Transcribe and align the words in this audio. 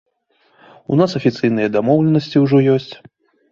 У 0.95 0.97
нас 1.01 1.11
афіцыйныя 1.19 1.71
дамоўленасці 1.77 2.43
ўжо 2.47 2.65
ёсць. 2.79 2.91